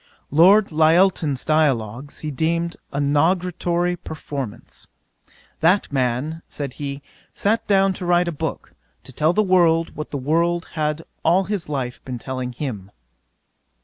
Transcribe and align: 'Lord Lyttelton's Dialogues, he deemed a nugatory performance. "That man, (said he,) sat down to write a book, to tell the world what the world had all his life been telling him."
'Lord 0.31 0.71
Lyttelton's 0.71 1.45
Dialogues, 1.45 2.21
he 2.21 2.31
deemed 2.31 2.75
a 2.91 2.99
nugatory 2.99 3.95
performance. 3.95 4.87
"That 5.59 5.93
man, 5.93 6.41
(said 6.49 6.73
he,) 6.81 7.03
sat 7.35 7.67
down 7.67 7.93
to 7.93 8.07
write 8.07 8.27
a 8.27 8.31
book, 8.31 8.73
to 9.03 9.13
tell 9.13 9.31
the 9.33 9.43
world 9.43 9.95
what 9.95 10.09
the 10.09 10.17
world 10.17 10.69
had 10.71 11.05
all 11.21 11.43
his 11.43 11.69
life 11.69 12.03
been 12.03 12.17
telling 12.17 12.53
him." 12.53 12.89